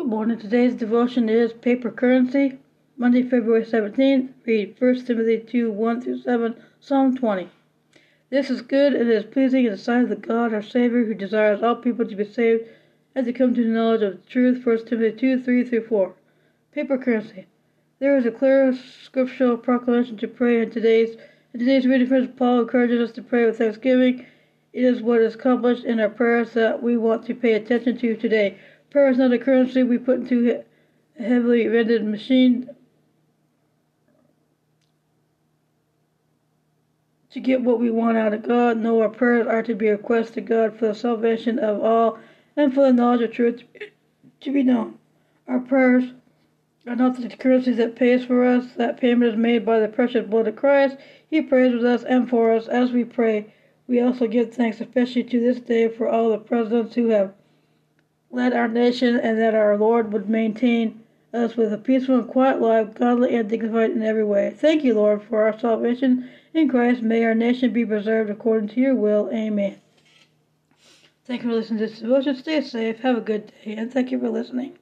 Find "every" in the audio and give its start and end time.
64.02-64.24